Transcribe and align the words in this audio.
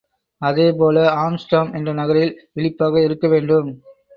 அதே 0.41 0.65
போல 0.71 1.03
ஆம்ஸ்டர்டாம் 1.17 1.69
என்ற 1.75 1.93
நகரில் 1.93 2.33
விழிப்பாக 2.53 3.05
இருக்கவேண்டும். 3.07 3.71